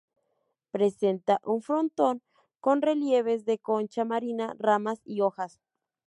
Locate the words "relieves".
2.81-3.45